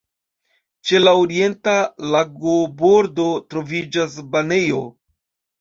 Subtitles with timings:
[0.89, 1.75] Ĉe la orienta
[2.15, 4.85] lagobordo troviĝas banejo.